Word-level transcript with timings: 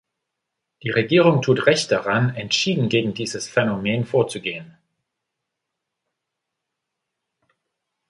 Die 0.81 0.89
Regierung 0.89 1.43
tut 1.43 1.67
Recht 1.67 1.91
daran, 1.91 2.33
entschieden 2.35 2.89
gegen 2.89 3.13
dieses 3.13 3.47
Phänomen 3.47 4.03
vorzugehen. 4.03 4.75